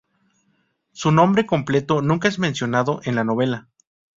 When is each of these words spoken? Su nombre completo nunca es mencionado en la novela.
Su 0.93 1.11
nombre 1.11 1.45
completo 1.45 2.01
nunca 2.01 2.27
es 2.27 2.39
mencionado 2.39 3.01
en 3.03 3.13
la 3.13 3.23
novela. 3.23 3.67